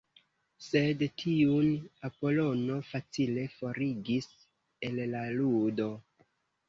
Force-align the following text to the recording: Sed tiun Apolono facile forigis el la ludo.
Sed 0.67 1.03
tiun 1.23 1.67
Apolono 2.09 2.79
facile 2.93 3.45
forigis 3.59 4.31
el 4.89 5.01
la 5.13 5.23
ludo. 5.39 5.91